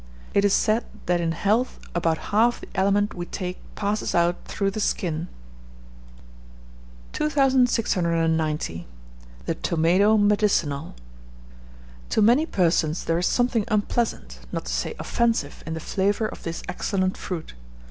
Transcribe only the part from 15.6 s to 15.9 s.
in the